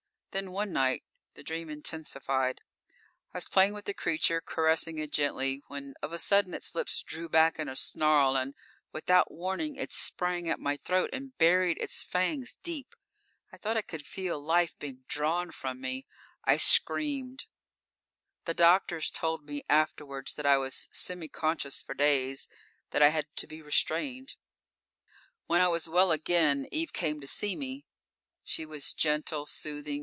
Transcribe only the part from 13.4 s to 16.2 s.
I thought I could feel life being drawn from me;